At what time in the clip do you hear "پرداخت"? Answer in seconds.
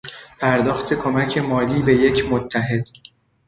0.39-0.93